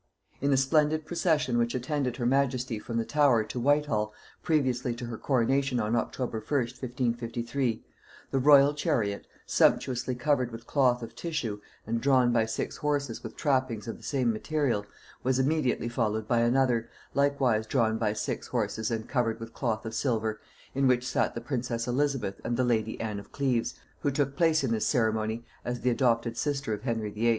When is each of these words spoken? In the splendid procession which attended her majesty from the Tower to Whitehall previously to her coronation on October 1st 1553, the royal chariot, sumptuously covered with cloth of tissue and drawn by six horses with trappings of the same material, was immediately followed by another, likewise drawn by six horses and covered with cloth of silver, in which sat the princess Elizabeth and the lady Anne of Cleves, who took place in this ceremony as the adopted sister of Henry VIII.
In 0.41 0.49
the 0.49 0.57
splendid 0.57 1.05
procession 1.05 1.59
which 1.59 1.75
attended 1.75 2.17
her 2.17 2.25
majesty 2.25 2.79
from 2.79 2.97
the 2.97 3.05
Tower 3.05 3.43
to 3.43 3.59
Whitehall 3.59 4.15
previously 4.41 4.95
to 4.95 5.05
her 5.05 5.17
coronation 5.19 5.79
on 5.79 5.95
October 5.95 6.41
1st 6.41 6.81
1553, 6.81 7.85
the 8.31 8.39
royal 8.39 8.73
chariot, 8.73 9.27
sumptuously 9.45 10.15
covered 10.15 10.51
with 10.51 10.65
cloth 10.65 11.03
of 11.03 11.15
tissue 11.15 11.61
and 11.85 12.01
drawn 12.01 12.33
by 12.33 12.47
six 12.47 12.77
horses 12.77 13.21
with 13.21 13.35
trappings 13.35 13.87
of 13.87 13.97
the 13.97 14.03
same 14.03 14.33
material, 14.33 14.87
was 15.21 15.37
immediately 15.37 15.87
followed 15.87 16.27
by 16.27 16.39
another, 16.39 16.89
likewise 17.13 17.67
drawn 17.67 17.99
by 17.99 18.11
six 18.11 18.47
horses 18.47 18.89
and 18.89 19.07
covered 19.07 19.39
with 19.39 19.53
cloth 19.53 19.85
of 19.85 19.93
silver, 19.93 20.41
in 20.73 20.87
which 20.87 21.07
sat 21.07 21.35
the 21.35 21.41
princess 21.41 21.87
Elizabeth 21.87 22.41
and 22.43 22.57
the 22.57 22.63
lady 22.63 22.99
Anne 22.99 23.19
of 23.19 23.31
Cleves, 23.31 23.75
who 23.99 24.09
took 24.09 24.35
place 24.35 24.63
in 24.63 24.71
this 24.71 24.87
ceremony 24.87 25.45
as 25.63 25.81
the 25.81 25.91
adopted 25.91 26.37
sister 26.37 26.73
of 26.73 26.81
Henry 26.81 27.11
VIII. 27.11 27.29